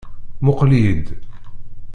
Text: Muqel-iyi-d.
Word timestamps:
Muqel-iyi-d. 0.43 1.07